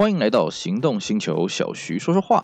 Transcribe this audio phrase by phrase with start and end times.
[0.00, 2.42] 欢迎来到行动星球，小徐说说话。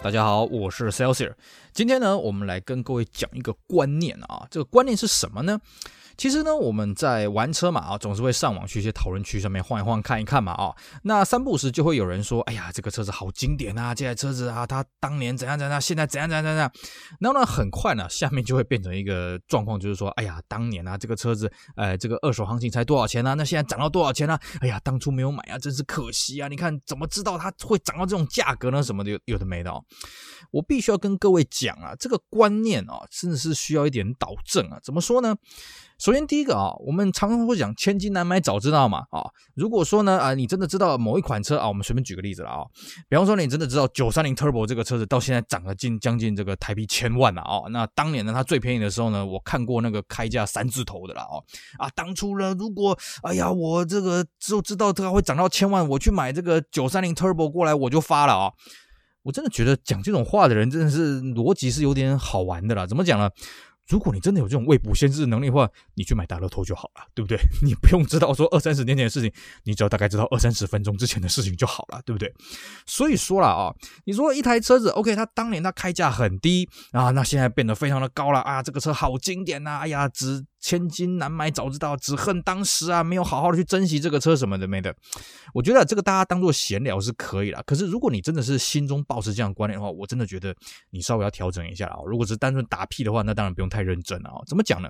[0.00, 1.32] 大家好，我是 Celsius。
[1.72, 5.58] 今天呢，我们来跟各位讲一个观念啊，这个观念是什么呢？
[6.20, 10.76] 其实呢，我们在玩车嘛啊，总是会上网去一些讨论区上面晃一晃看一看嘛啊。
[11.04, 13.94] 那三不时就会有人说：“哎呀，这个车子好经典啊！
[13.94, 16.70] 这台车子啊，它当年怎样怎样，现在怎样怎样怎样。”
[17.20, 23.32] 然后呢，很快呢，下面就会变成一个状况，就是说：“哎呀，当年啊，这个车子，呃，这个二手行情才多少钱啊？
[23.32, 24.38] 那现在涨到多少钱啊？
[24.60, 26.48] 哎呀，当初没有买啊，真是可惜啊！
[26.48, 28.82] 你看怎么知道它会涨到这种价格呢？
[28.82, 29.82] 什么的有有的没的哦。
[30.50, 34.78] 我必须要跟各位讲啊，这个观念啊，真的是需要一点导正啊。
[34.82, 35.34] 怎么说呢？
[36.00, 39.28] 首先，第一个啊，我们常常会讲“千金难买早知道”嘛啊。
[39.54, 42.64] 如果说呢啊，你真的知道某一款车啊，我们随便举个例子了啊，
[43.06, 47.68] 比方说你真的知道九三零 Turbo 这个车子到现在涨了近将近这个台币千万了啊。
[47.68, 51.36] 那当年呢，它最便宜的时候呢，我看过那个开价三字头的了啊
[51.76, 51.90] 啊。
[51.94, 58.50] 当初呢，如果哎呀，我这个就知道它会涨到千万，我去买这个九三零 Turbo 过来，我就发了啊。
[59.22, 62.86] 我真的觉得讲这种话的人真的是逻辑是有点好玩的啦。
[62.86, 63.28] 怎么讲呢？
[63.90, 67.36] 如果你真的有这种未卜先知的能力的话，你去买大乐透就好了，对不对？
[67.60, 69.30] 你不用知道说二三十年前的事情，
[69.64, 72.32] 你只要大概知道二三十分钟之前的事情就好了，对不对？
[72.86, 73.74] 所以说了啊，
[74.04, 80.44] 你说一台车子，OK，它当年它开价很低啊，那现在变得非常的高了啊，这个车好经典呐，哎呀，值。
[80.60, 84.94] 千金难买早知道，只恨当时啊没有好好的去珍惜这个车什么的没的。
[85.54, 87.62] 我觉得这个大家当做闲聊是可以啦。
[87.66, 90.54] 可是如果你真的是心中抱持这样观念的话，我真的觉得
[90.90, 91.96] 你稍微要调整一下啊。
[92.06, 94.36] 如果是单纯打屁的话，那当然不用太认真了啊。
[94.46, 94.88] 怎么讲呢？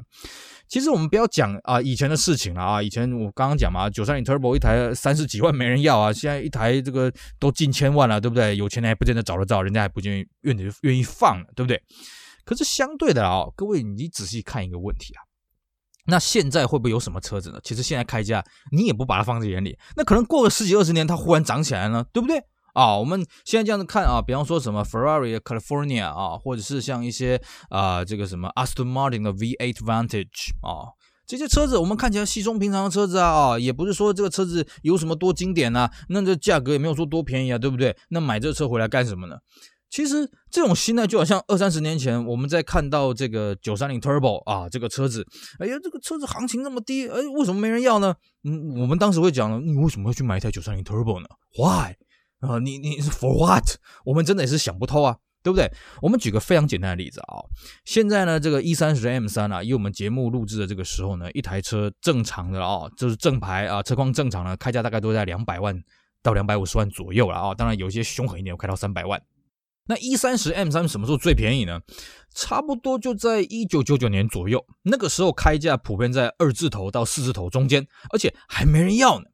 [0.68, 2.82] 其实我们不要讲啊以前的事情了啊。
[2.82, 8.56] 以前我刚刚讲嘛，九三零 Turbo 一台三十几万没人要啊，现在一台这个都近千万了，对不对？
[8.56, 11.80] 有钱人还不见得找得到，人家还不愿意愿意愿意放，对不对？
[12.44, 15.29] 可是相对的啊，各位你仔细看一个问题啊。
[16.10, 17.58] 那现在会不会有什么车子呢？
[17.64, 22.42] 其实现在开价你也不把它放在眼里，那可能过个十几二十年，它忽然涨起来了，对不对？
[22.72, 30.94] 啊，我们现在这样子看啊，比方说什么 Ferrari California 啊，或者是像一些啊这个什么 Aston Martin 的 V8 Vantage 啊，
[31.26, 37.96] 这些车子我们看起来稀松平常的车子啊，啊，也不是说这个车子有什么多经典啊，那这价格也没有说多便宜啊，对不对？
[38.10, 39.36] 那买这车回来干什么呢？
[39.90, 45.26] 其实这种心态就好像二三十年前我们在看到这个九三零 Turbo 啊，这个车子，
[45.58, 48.14] 哎呀，这个车子行情那么低，哎，为什么没人要呢？
[48.44, 51.26] 嗯，我们当时会讲呢，你为什么要去买一台九三零 Turbo 呢
[51.58, 51.96] ？Why？
[52.38, 53.64] 啊，你你是 For what？
[54.04, 55.68] 我们真的也是想不透啊，对不对？
[56.00, 57.42] 我们举个非常简单的例子啊，
[57.84, 65.76] 现在呢，这个 E 三十 M 三啊，以我们节目录制的这个时候呢，一台车正常的啊，就是正牌啊，车况正常的，开价大概都在两百万
[66.22, 69.20] 到两百五十万左右了啊，当然有一些凶狠一点，有开到三百万。
[69.90, 71.80] 那 E 三十 M 三什么时候最便宜呢？
[72.32, 79.24] 差不多就在一九九九年左右，那个时候开价普遍在二字头到四字头中间，而且还没人要呢。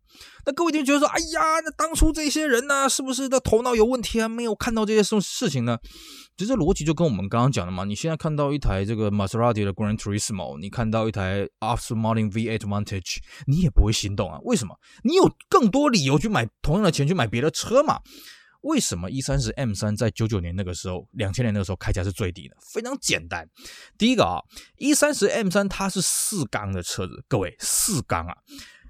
[0.47, 4.29] 那各位就觉得说，哎呀，那当初这些人呢、是不是的头脑有问题啊？
[4.29, 5.77] 没有看到这些事事情呢？
[6.39, 7.85] 其实逻辑就跟我们刚刚讲的嘛。
[7.85, 14.39] 你现在看到一台这个 Maserati 的 Gran Turismo，你看到一台 Aston Martin V8 Vantage，你也不会心动啊？
[14.45, 14.75] 为什么？
[15.03, 18.01] 你有更多理由去买同样的钱去买别的车嘛？
[18.63, 22.57] 为什么 E 三十 M 三在九九年那个时候，两千年那个时候开价是最低的？
[22.73, 23.49] 非常简单，
[23.97, 24.41] 第一个啊
[24.79, 28.35] ，E 三十 M 三它是四缸的车子，各位四缸啊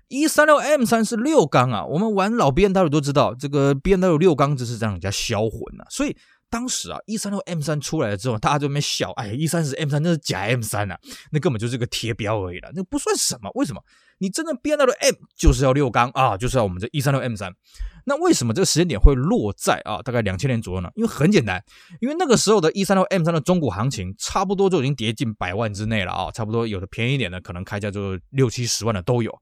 [0.09, 1.85] ，E 三六 M 三是六缸啊。
[1.85, 5.87] 我们玩老 BMW 都知道，这个 BMW 六缸这是让人家销魂啊。
[5.91, 6.17] 所以
[6.49, 10.99] 当时啊，E 三六 M 三出来了之后，大家就没笑，哎，E 三十 M 三那是假 M 三啊，
[11.33, 13.51] 那根本就是个贴标而已了，那不算什么。
[13.55, 13.83] 为什么？
[14.19, 17.55] 你真正 BMW M 就是要六缸啊，就是要我们这一三六 M 三。
[18.09, 20.89] 那为什么这个时间点会落在啊大概两千年左右呢？
[20.95, 21.63] 因为很简单，
[22.01, 29.37] 因为那个时候的一三六 M 三的中古行情差不多就已经跌近百万之内了啊，差不多有的便宜一点的可能开价就六七十万的都有。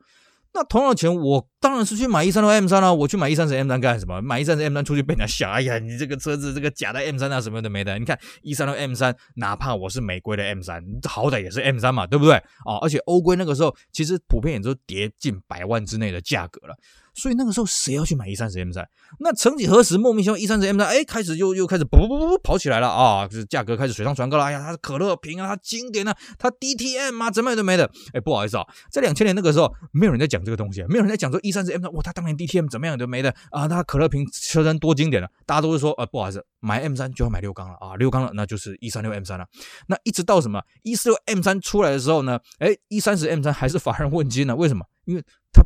[0.54, 2.94] 那同样的钱，我当然是去买一三六 M 三了。
[2.94, 4.22] 我去买一三十 M 三干什么？
[4.22, 7.98] 买一三十 M 三出去被人家笑，哎呀，你这个车子这个假的 M 三啊什么都没的。
[7.98, 12.34] 你看一三六 M 三，哪怕我是美规的 M 三，好歹也是 M 三嘛，对不对？
[12.34, 16.76] 啊，而且欧规那个时候其实普遍也都跌近百万之内的价格了。
[17.14, 18.86] 所以那个时候谁要去买 E 三十 M 三？
[19.20, 23.26] 那曾几何时，莫名其妙 E 三十 M 三，哎，开始又又开始噗噗噗噗跑起来了啊！
[23.28, 24.44] 就是价格开始水涨船高了。
[24.44, 27.88] 哎呀，它是可乐瓶啊，它经典啊，它 DTM 啊，怎么样都没的。
[28.12, 39.46] 哎，不好意思啊，在两千年那个时候，没有人在讲这个东西，没有人在讲说 E 三十 M 三，哇，它当年 DTM 怎么样都没的啊，它可乐瓶车身多经典了，大家都会说，呃，不好意思，买 M 三就要买六缸了啊，六缸了，那就是 E 三六 M 三了。
[39.86, 42.40] 那一直到什么 E 四六 M 三出来的时候呢？
[42.58, 44.56] 哎，E 三十 M 三还是乏人问津呢？
[44.56, 44.84] 为什么？
[45.04, 45.22] 因为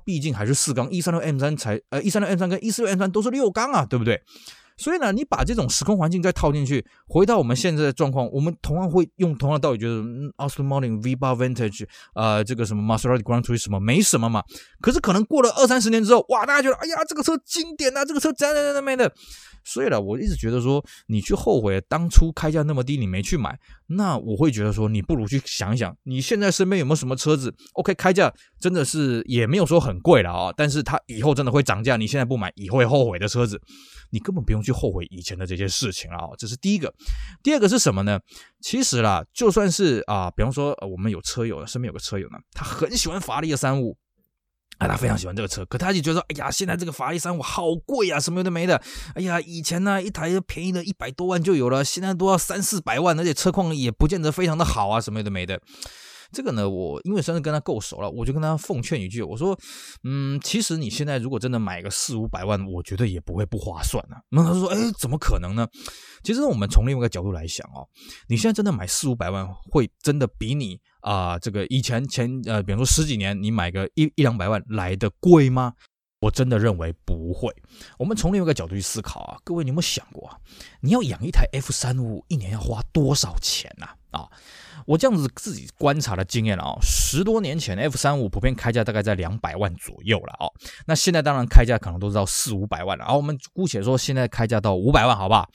[0.08, 4.18] 毕竟还是四缸，E 三六 M 三才呃，E 三六 M 三跟 E 四六 M 三都是六缸啊，对不对？
[4.78, 9.96] 所以呢，你把这种时空环境再套进去，回到我们现在的状况，我们同样会用同样的道理，觉得
[10.38, 14.42] Aston Martin V 八 Vantage，呃，这个什么 Maserati Grand Touring 什么没什么嘛。
[14.80, 19.12] 可是可能过了二三十年之后，哇，大家觉得，哎呀，这个车经典呐，这个车怎样怎样怎样的。
[19.68, 33.60] 所以呢，我一直觉得说，你去后悔当初开价那么低，你没去买，那我会觉得说，你不如去想一想，你现在身边有没有什么车子？OK，开价真的是也没有说很贵了啊，但是它以后真的会涨价，你现在不买，以后会后悔的车子，
[34.10, 36.28] 你根本不用去后悔以前的这些事情了啊。
[36.38, 36.94] 这是第一个，
[37.42, 38.18] 第二个是什么呢？
[38.62, 43.98] 其实啦，就算是啊，比方说我们有车友，身边有个车友呢，他很喜欢法拉利的三五。
[44.78, 48.80] 啊，他非常喜欢这个车，可他就觉得说，哎呀，现在这个法拉利三五好贵啊，什么有的没的。
[49.14, 55.60] 哎呀，以前呢，一台便宜的一百多万就有了，现在都要三四百万，而且车况也不见得非常的好啊，什么有的没的。
[56.32, 59.58] 这个呢，我因为算是跟他够熟了，我就跟他奉劝一句，我说，
[60.04, 64.20] 嗯，其实你现在如果真的买个四五百万，我觉得也不会不划算啊。
[64.30, 65.66] 那他说，哎，怎么可能呢？
[66.22, 67.88] 其实我们从另外一个角度来想哦，
[68.28, 75.72] 你现在真的买四五百万，会真的比你啊、这个以前前呃，比方说十几年你买个一一两百万来的贵吗？
[76.20, 77.54] 我真的认为不会。
[77.98, 80.36] 我们从另外一个角度去思考啊，各位你有没有想过啊？
[80.80, 83.86] 你要养一台 F 三五，一年要花多少钱呢？
[84.10, 84.20] 啊？
[84.20, 84.28] 啊
[84.86, 90.48] 我这样子自己观察的经验了啊，十多年前 F 三五普遍开价大概在两百万左右了啊，
[90.86, 95.46] 那现在当然开价可能都是到四五百万了，然后我们姑且说现在开价到五百万，好不好？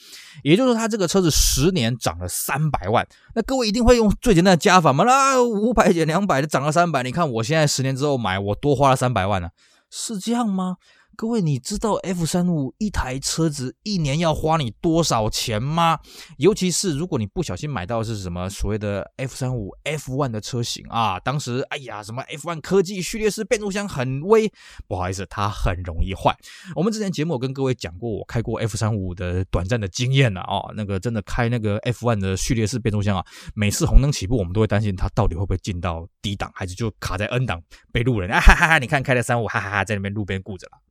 [0.43, 5.03] 也就是说，它这个车子十年涨了三百万，那各位一定会用最简单的加法嘛？
[5.03, 9.49] 那五百减两百的涨了三百，你看我现在十年之后买，我多花了三百万呢，
[9.95, 10.77] 是这样吗？
[11.15, 15.99] 各位，你知道 F 三五一台车子一年要花你多少钱吗？
[16.37, 24.51] 尤其是如果你不小心买到是什么所谓的 F 三五 F one 的车型啊，当时哎呀，什么 F one 科技序列式变速箱很威，
[24.87, 26.35] 不好意思，它很容易坏。
[26.75, 33.23] 我们之前节目有跟各位讲过，我开过 F 三五的短暂的经验了啊，那个真的开那个 F one 的序列式变速箱啊，
[33.53, 37.61] 每次红灯起步，我们都会担心它到底会不会进到 D 档，还是就卡在 N 档
[37.91, 40.82] 被路人啊哈哈哈，你看开的三五哈哈哈在那边路边顾着了。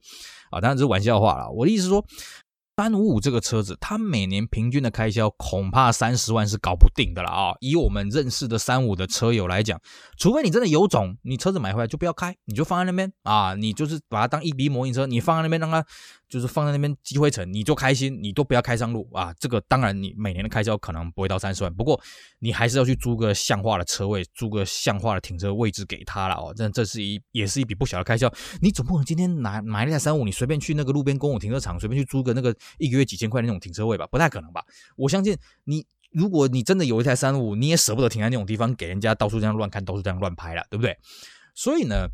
[0.51, 1.51] 啊，当然这是玩笑话了。
[1.51, 2.05] 我的意思说，
[2.83, 7.55] 三五五这个车子，它每年平均的开销恐怕三十万是搞不定的了啊！
[7.61, 9.81] 以我们认识的三五的车友来讲，
[10.19, 15.87] 除非你真的有种，你车子买回来就不要开，你就放在那边啊，你就是把它当一笔模型车，你放在那边让它。
[16.33, 19.35] 就是放在那边积灰尘，你就开心，你都不要开上路啊！
[19.39, 22.01] 这个当然，你每年的开销可能不会到三十万，不过
[22.39, 26.51] 你还是要去租个像话的车位，租个像话的停车位置给他了哦。
[26.57, 28.33] 这这是一也是一笔不小的开销。
[28.63, 34.07] 你总不能今天拿买一台三五，你随便去那个路边公共停车场随便去租个那个一个月几千块那种停车位吧？
[34.07, 34.65] 不太可能吧？
[34.97, 40.97] 我相信你，如果你真的有一台三五，你也舍不得停在那种地方，给人家到处这样乱看，到处这样乱拍了，对不对？
[41.55, 42.09] 所以呢。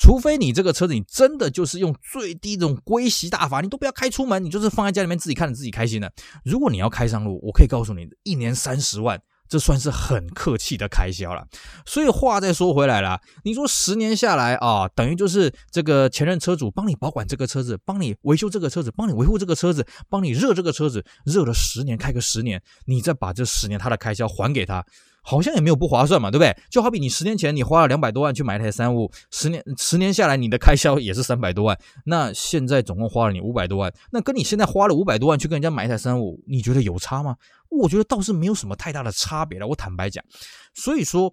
[0.00, 6.12] 除非你这个车子，你真的就是用最低这种龟息大法，你都不要开出门，你就是放在家里面自己看着自己开心的。
[6.44, 11.46] 如果你要开上路，我可以告诉你，一年三十万，这算是很客气的开销了。
[11.86, 24.84] 所以话再说回来了，你说十年下来啊，等于就是这个前任车主帮你保管这个车子，帮你维修这个车子，帮你维护这个车子，帮你热这个车子，热了十年，开个十年，你再把这十年他的开销还给他。
[25.28, 26.56] 好像也没有不划算嘛，对不对？
[26.70, 37.36] 就好比你十年前你花了两百多万去买一台三五，十年十年下来你的开销也是三百多万，那现在总共花了你五百多万，那跟你现在花了五百多万去跟人家买一台三五，你觉得有差吗？
[37.68, 39.66] 我觉得倒是没有什么太大的差别了。
[39.66, 40.24] 我坦白讲，
[40.72, 41.30] 所以说。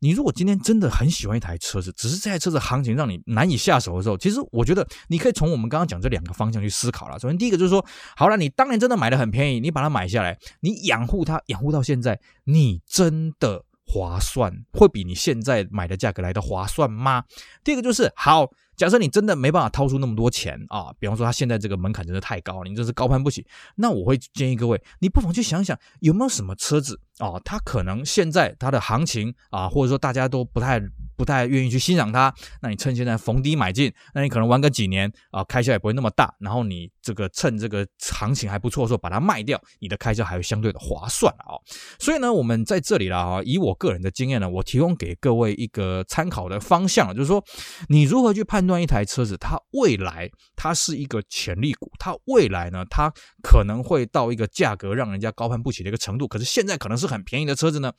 [0.00, 7.18] 你如果今天真的很喜欢一台车子，只是这台车子行情让你难以下手的时候，其实我觉得你可以从我们刚刚讲这两个方向去思考了。
[7.18, 7.84] 首先，第一个就是说，
[8.16, 17.24] 好了，你当年真的买的很便宜，你把它买下来，你养护它，养护到现在，你真的划算，会比你现在买的价格来的划算吗？
[17.64, 18.50] 第二个就是好。
[18.76, 23.44] 假设你真的没办法掏出那么多钱啊，比方说他现在这个门槛真的太高了，你真是高攀不起。
[23.74, 30.80] 那我会建议各位，你不妨去想想有没有什么车子啊，它可能现在它的行情啊，或者说大家都不太。
[31.18, 36.32] 不太愿意去欣赏它，那你趁现在逢低买进，那你可能玩个几年啊，开销也不会那么大。
[36.38, 41.56] 然后你这个趁这个行情还不错的时候把它卖掉，你的开销还会相对的划算啊。
[41.98, 47.42] 所以呢，我们在这里了啊，以我个人的经验呢，我提供给各位一个参考的方向，就是说
[47.88, 53.10] 你如何去判断一台车子，它未来它是一个潜力股，它未来呢，它
[53.42, 57.90] 可能会到一个价格让人家高攀不起的一个程度，可是现在可能是很便宜的车子呢。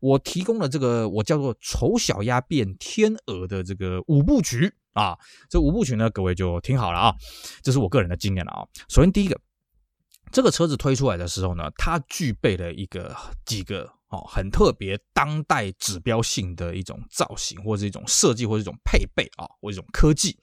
[0.00, 5.16] 我提供了这个我叫做丑小鸭变天鹅的这个五部曲啊，
[5.48, 7.14] 这五部曲呢，各位就听好了啊，
[7.62, 8.66] 这是我个人的经验了啊。
[8.88, 9.38] 首先第一个，
[10.32, 20.38] 这个车子推出来的时候呢，它具备了一个几个哦很特别、当代指标性的一种造型，或者是一种设计，或者一种配备啊，或一种科技，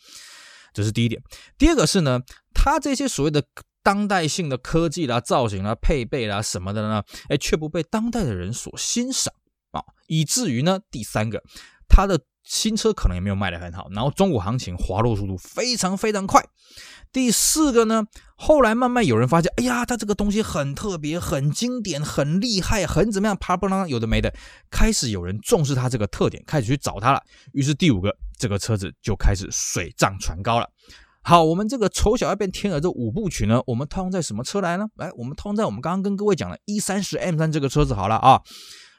[0.73, 1.21] 这是第一点。
[1.57, 2.21] 第二个是呢，
[2.53, 3.43] 它这些所谓的。
[3.85, 9.33] 当代性的科技啦、造型啦、配备啦什么的呢，哎，却不被当代的人所欣赏
[9.71, 11.43] 啊，以至于呢，第三个，
[11.89, 16.43] 它的新车可能也没有卖得很好，然后中古行情滑落速度非常非常快。
[17.11, 18.03] 第四个呢，
[18.35, 24.33] 后来慢慢有人发现，哎呀，它这个东西很特别、很经典、很厉害、很怎么样，啪啪啦，有的没的，
[24.71, 27.21] 开始有人重视它这个特点，开始去找它了。
[27.51, 30.67] 于是第五个，这个车子就开始水涨船高了。
[31.21, 34.87] 好，我们这个丑小鸭变天鹅这五部曲呢，我们套用在什么车来呢？
[34.95, 38.41] 来，我们套用在我们刚刚跟各位讲的 E 三十 M 三这个车子好了啊。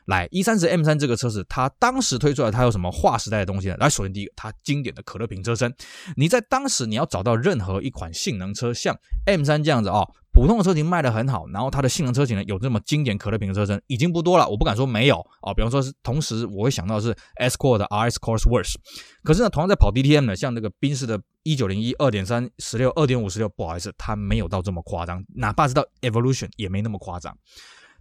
[0.06, 3.76] 来，E30 M3 这个车子，它当时推出来，它有什么划时代的东西呢？
[3.78, 5.74] 来，首先第一个，它经典的可乐瓶车身。
[6.16, 8.94] 你在当时你要找到任何一款性能车，像
[9.26, 14.46] M3 这样子啊、哦，普通的车型卖得很好，然后它的性能车型呢有这么经典可乐瓶的车身，已经不多了。
[14.46, 18.74] 我不敢说没有啊、哦，比方说是同时我会想到是 Escort 的 RS Cosworth，
[19.22, 27.34] 可是呢，同样在跑 DTM 的，像那个宾士的1901 2.3 16 2.5 16，不好意思，它没有到这么夸张，哪怕是到 Evolution 也没那么夸张。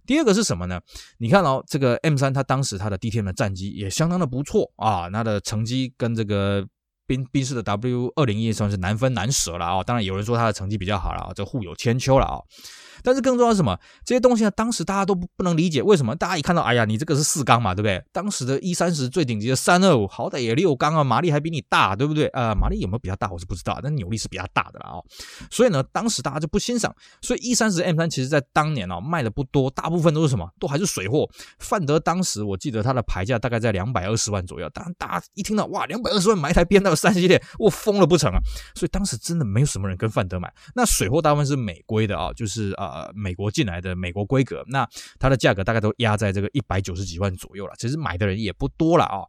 [0.06, 0.80] 第二个是什么呢？
[1.18, 6.66] 你看哦，这个 M 三它当时它的 DTM 战机也相当的不错啊，它的成绩跟这个
[7.06, 9.82] 宾宾士的 W 二零一算是难分难舍了啊。
[9.82, 12.38] 当然有人说它的成绩比较好了啊，这互有千秋了啊。
[13.02, 13.78] 但是更重要的是什么？
[14.04, 16.14] 这些东西呢，当时大家都不不能理解，为什么？
[16.14, 18.02] 大家一看到，哎呀，你这个是四缸嘛，对不对？
[18.12, 22.26] 当时的一三十最顶级的三二五，好歹也六缸啊，马力还比你大，对不对？
[22.28, 25.04] 呃， 马力有没有比较大，我是不知道，但扭力是比较大的了啊、哦。
[25.50, 26.94] 所以呢，当时大家就不欣赏。
[27.20, 30.48] 所以一三十 M 三其实在当年哦卖的不多，大部分都是什么？
[30.58, 31.28] 都还是水货。
[31.58, 34.68] 范德当时我记得它的牌价大概在两百二十万左右。
[34.70, 38.38] 当然，大家一听到哇，两百二十万买一台 BMW 三系列，我疯了不成啊？
[38.74, 40.52] 所以当时真的没有什么人跟范德买。
[40.74, 43.74] 那水货大部分是美规的啊、哦，就是呃美国进来。
[43.84, 44.88] 的美国规格，那
[45.18, 47.74] 它的价格大概都压在这个一百九十几万左右了。
[47.76, 49.20] 其实买的人也不多了啊、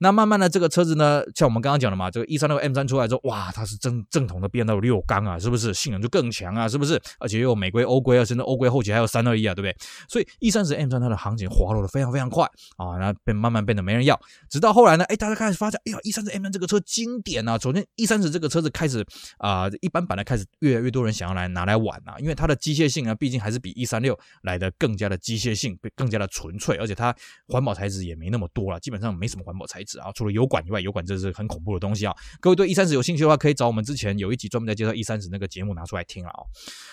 [0.00, 5.72] 那慢慢的，这个车子呢，像我们刚刚讲的嘛，这个 E36 M3 出来之后，哇，它是正正统的 BMW 六缸啊，是不是？
[5.72, 7.00] 性能就更强啊，是不是？
[7.20, 9.76] 而且又有美规、欧规啊，甚至欧规后期还有三二一啊，对不对？
[10.08, 12.44] 所以 E30 M3 它的行情滑落的非常非常快
[12.76, 14.20] 啊，然后变慢慢变得没人要。
[14.50, 17.56] 直到后来呢，哎，大家开始发现，哎呀，E30 M3 这个车经典啊。
[17.58, 19.06] 首先，E30 这个车子开始
[19.38, 27.14] 啊、一般版的开始越来越多人想要来拿来玩啊，因为它的机械性啊，毕竟还是比 E 三六来的更加的机械性，更加的纯粹，而且它
[27.48, 32.14] 环保材质也没那么多了，基本上没什么环保材质啊，除了油管以外，油管这是很恐怖的东西啊。
[32.40, 36.42] 各位对 E 三十有兴趣的话，可以找我们之前有一集专门在介绍 E 三十那个节目拿出来听了啊。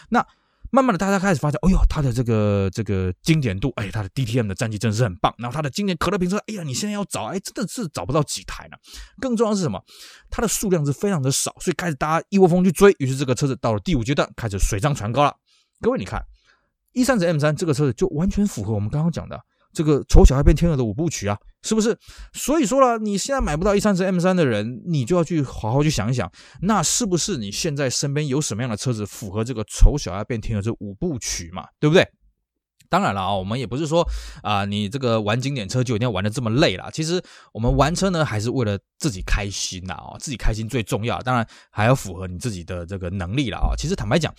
[0.09, 0.25] 那
[0.71, 5.33] 慢慢的，大家开始发现，哎呦，它的这个这个经典度，哎，它的 DTM 的战绩真的是很棒。
[5.39, 8.77] 然后它的经典可乐瓶车，哎呀，你现在要找，哎，真的是找不到几台呢。
[9.19, 9.83] 更重要是什么？
[10.29, 15.35] 它的数量是非常的少，所以开始大家一窝蜂去追，于是这个车子到了第五阶段，开始水涨船高了。
[15.81, 16.21] 各位，你看。
[16.93, 19.39] ，E 三十 M 三这个车子就完全符合我们刚刚讲的
[19.71, 21.95] 这个丑小鸭变天鹅的五部曲啊，是不是？
[22.33, 26.29] 所以说了，你现在买不到 E 三十 M 三的人，你就要去好好去想一想，
[26.63, 31.63] 那是不是你现在身边有什么样的车子符合这个丑小鸭变天鹅这五部曲嘛？
[31.79, 32.03] 对不对？
[32.89, 34.07] 当然了啊，我们也不是说
[34.41, 36.89] 啊，你这个玩经典车就一定要玩的这么累啦。
[36.91, 41.19] 其实我们玩车呢，还是为了自己开心呐啊，自己开心最重要。
[41.19, 43.77] 当然还要符合你自己的这个能力了啊。
[43.77, 44.33] 其实坦白讲，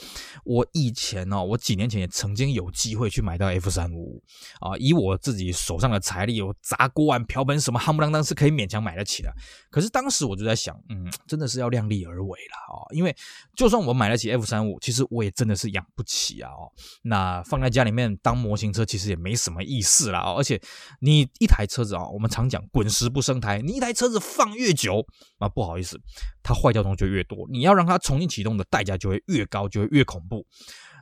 [0.45, 4.23] 我以前哦，我几年前也曾经有机会去买到 F 三五五
[4.59, 9.33] 啊，以我自己手上的财力，有砸锅碗瓢盆什么夯不啷当是可以勉强买得起的。
[9.71, 13.15] 可是当时我就在想，嗯，真的是要量力而为了啊，因为
[13.55, 16.67] 就算我买得起 F 三五，其实我也真的是养不起啊哦。
[17.03, 18.40] 那放在家里面当。
[18.41, 20.61] 模型车其实也没什么意思啦，而且
[21.01, 25.05] 你一台车子啊，我们常讲滚石不生胎，你一台车子放越久
[25.39, 26.01] 啊，不好意思，
[26.43, 30.47] 它坏掉东西就越多，你要让它重新启动的代价就会越高，就会越恐怖。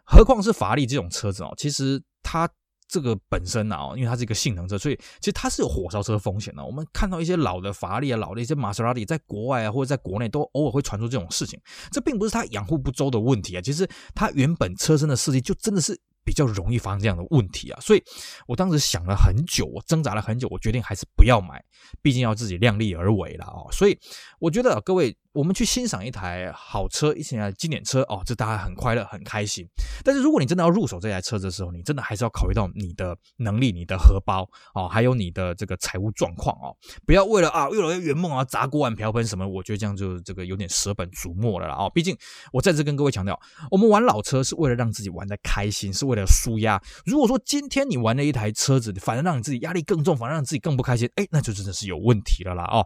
[0.05, 2.49] 何况是法拉利这种车子哦，其实它
[2.89, 6.65] 这个本身啊，因为它是一个性能车，所以其实它是有火烧车风险的。
[6.65, 11.61] 我们看到一些老的法拉利啊，老的一些玛莎拉蒂，在国外啊或者在国内都偶尔会传出这种事情，
[11.93, 16.01] 这并不是它养护不周的问题啊，其实它原本车身的设计就真的是。
[16.25, 18.03] 比较容易发生这样的问题啊，所以
[18.47, 21.63] 我当时想了很久，我挣扎了很久，我决定还是不要买，
[22.03, 23.69] 毕竟要自己量力而为了哦。
[23.73, 23.99] 所以
[24.39, 25.17] 我觉得各位。
[25.39, 29.65] 我们去欣赏一台好车，一台经典车哦，这大家很快乐、很开心。
[30.03, 34.43] 但是如果你真的要入手这台车子的时候，你真的还是要考虑到你的能力、你的荷包
[34.75, 36.75] 哦，还有你的这个财务状况哦。
[37.07, 41.89] 不要为了啊，为了圆梦啊，砸锅碗瓢盆什么，我觉得这样就这个有点舍本逐末了啦哦。
[41.95, 42.17] 毕竟
[42.53, 43.39] 我再次跟各位强调，
[43.71, 46.83] 我们玩老车是为了让自己玩的开心，是为了舒压。
[47.07, 52.85] 如果说今天你玩了一台车子，反而让你自己压力更重，反而让自己更不开心，哎，那就真的是有问题了啦哦。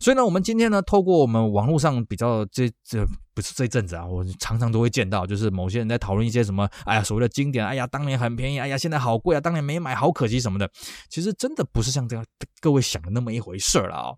[0.00, 1.93] 所以呢，我们今天呢，透过我们网络上。
[2.06, 10.70] 比较这这不是这阵子啊，我常常都会见到，就是某些人在讨论一些什么，哎呀，所谓的经典，哎呀，当年很便宜，哎呀，现在好贵啊，当年没买好可惜什么的。
[11.08, 12.24] 其实真的不是像这样
[12.60, 14.14] 各位想的那么一回事了啊、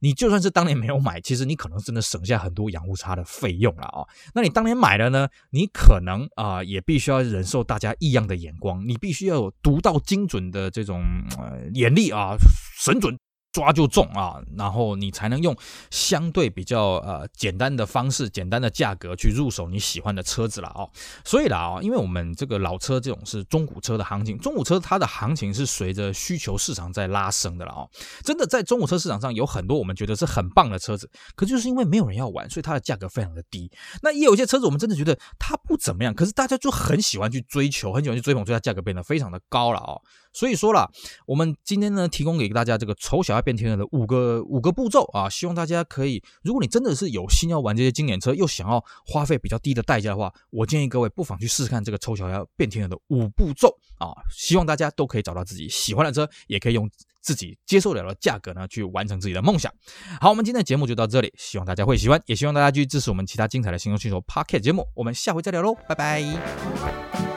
[0.00, 11.02] 你就算是当年没有买，其实你可能真的省下很多养护差的费用了啊、那你当年买了呢，你可能啊、也必须要忍受大家异样的眼光，你必须要有独到精准的这种
[11.38, 12.36] 呃眼力啊，
[12.78, 13.18] 神准。
[13.58, 15.56] 抓就中啊，然后你才能用
[15.90, 20.88] 相对比较呃简单的方式、简单的价格去入手你喜欢的车子了哦。
[21.24, 27.90] 所以啦啊，因为我们这个老车这种是中古车的行情，中古车它的行情是随着需求市场在拉升的了哦。
[28.22, 33.68] 真的在中古车市场上有很多我们觉得是很棒的车子，可就是因为没有人要玩，所以它的价格非常的低。
[34.02, 40.00] 那也有一些车子我们真的觉得它不怎么样，可是大家就很喜欢去追求，很喜欢去追捧，所以它价格变得非常的高了哦。
[40.32, 40.90] 所以说啦，
[41.26, 56.88] 我们今天呢提供给大家这个丑小鸭变天鹅的五个五个步骤啊，希望大家可以，如果你真的是有心要玩这些经典车，又想要花费比较低的代价的话，我建议各位不妨去试试看这个丑小鸭变天鹅的五步骤啊，希望大家都可以找到自己喜欢的车，也可以用
[57.20, 59.72] 自己接受了的价格呢去完成自己的梦想。
[60.20, 67.27] 好，我们今天的节目就到这里，希望大家会喜欢，也希望大家继续支持我们其他精彩的行动星球 Podcast 节目，我们下回再聊喽，拜拜。